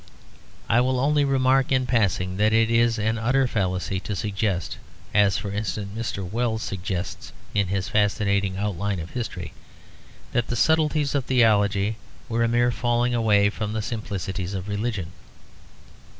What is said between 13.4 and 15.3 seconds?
from the simplicities of religion.